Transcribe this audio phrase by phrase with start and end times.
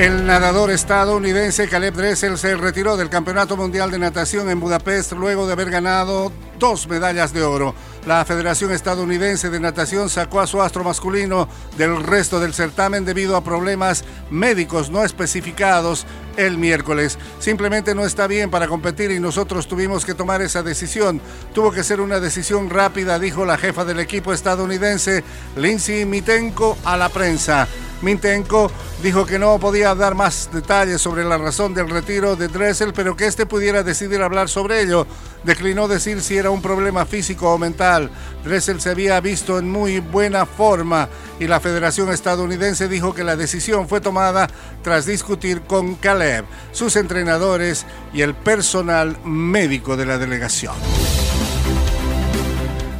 [0.00, 5.46] El nadador estadounidense Caleb Dressel se retiró del Campeonato Mundial de Natación en Budapest luego
[5.46, 7.74] de haber ganado dos medallas de oro.
[8.06, 13.36] La Federación Estadounidense de Natación sacó a su astro masculino del resto del certamen debido
[13.36, 16.06] a problemas médicos no especificados
[16.38, 17.18] el miércoles.
[17.38, 21.20] Simplemente no está bien para competir y nosotros tuvimos que tomar esa decisión.
[21.52, 25.22] Tuvo que ser una decisión rápida, dijo la jefa del equipo estadounidense,
[25.56, 27.68] Lindsay Mitenko, a la prensa.
[28.02, 28.70] Mintenko
[29.02, 33.16] dijo que no podía dar más detalles sobre la razón del retiro de Dressel, pero
[33.16, 35.06] que éste pudiera decidir hablar sobre ello.
[35.44, 38.10] Declinó decir si era un problema físico o mental.
[38.44, 43.36] Dressel se había visto en muy buena forma y la Federación Estadounidense dijo que la
[43.36, 44.48] decisión fue tomada
[44.82, 50.74] tras discutir con Caleb, sus entrenadores y el personal médico de la delegación.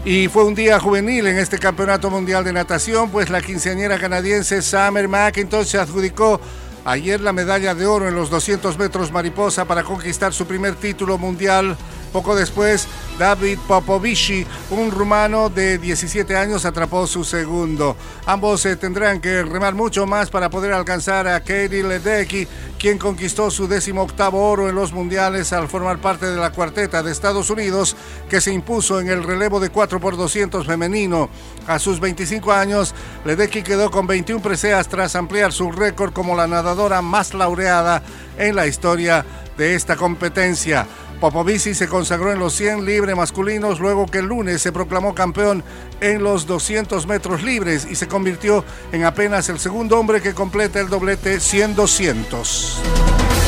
[0.05, 4.63] Y fue un día juvenil en este Campeonato Mundial de Natación, pues la quinceañera canadiense
[4.63, 6.41] Summer McIntosh se adjudicó
[6.87, 11.19] ayer la medalla de oro en los 200 metros mariposa para conquistar su primer título
[11.19, 11.77] mundial
[12.11, 12.87] poco después,
[13.19, 17.97] David Popovici, un rumano de 17 años, atrapó su segundo.
[18.27, 22.47] Ambos se tendrán que remar mucho más para poder alcanzar a Katie Ledecky,
[22.79, 27.03] quien conquistó su décimo octavo oro en los mundiales al formar parte de la cuarteta
[27.03, 27.97] de Estados Unidos,
[28.29, 31.29] que se impuso en el relevo de 4 por 200 femenino.
[31.67, 32.95] A sus 25 años,
[33.25, 38.03] Ledecky quedó con 21 preseas tras ampliar su récord como la nadadora más laureada
[38.39, 39.25] en la historia
[39.57, 40.87] de esta competencia.
[41.21, 45.63] Popovici se consagró en los 100 libres masculinos luego que el lunes se proclamó campeón
[46.01, 50.81] en los 200 metros libres y se convirtió en apenas el segundo hombre que completa
[50.81, 53.40] el doblete 100-200.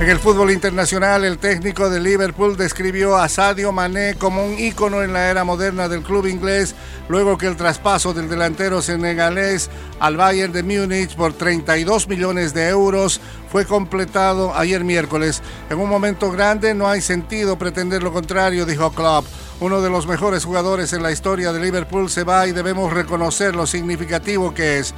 [0.00, 5.02] En el fútbol internacional, el técnico de Liverpool describió a Sadio Mané como un ícono
[5.02, 6.74] en la era moderna del club inglés,
[7.10, 12.70] luego que el traspaso del delantero senegalés al Bayern de Múnich por 32 millones de
[12.70, 13.20] euros
[13.52, 15.42] fue completado ayer miércoles.
[15.68, 19.26] En un momento grande no hay sentido pretender lo contrario, dijo Klopp.
[19.60, 23.54] Uno de los mejores jugadores en la historia de Liverpool se va y debemos reconocer
[23.54, 24.94] lo significativo que es.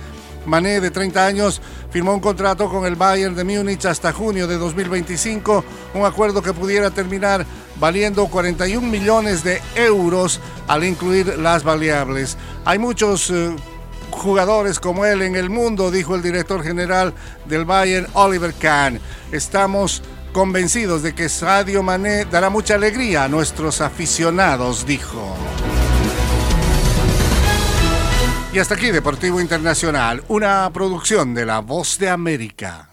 [0.47, 1.61] Mané, de 30 años,
[1.91, 5.65] firmó un contrato con el Bayern de Múnich hasta junio de 2025,
[5.95, 7.47] un acuerdo que pudiera terminar
[7.79, 12.37] valiendo 41 millones de euros al incluir las variables.
[12.65, 13.55] Hay muchos eh,
[14.11, 17.15] jugadores como él en el mundo, dijo el director general
[17.47, 19.01] del Bayern, Oliver Kahn.
[19.33, 20.03] Estamos
[20.33, 25.37] convencidos de que Sadio Mané dará mucha alegría a nuestros aficionados, dijo.
[28.53, 32.92] Y hasta aquí Deportivo Internacional, una producción de La Voz de América.